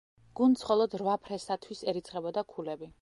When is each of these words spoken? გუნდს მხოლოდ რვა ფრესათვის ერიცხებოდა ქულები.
გუნდს 0.37 0.63
მხოლოდ 0.65 0.95
რვა 1.01 1.17
ფრესათვის 1.27 1.85
ერიცხებოდა 1.93 2.47
ქულები. 2.55 2.91